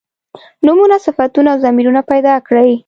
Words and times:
نومونه 0.65 0.97
صفتونه 1.05 1.49
او 1.53 1.57
ضمیرونه 1.65 2.01
پیدا 2.11 2.33
کړي. 2.47 2.71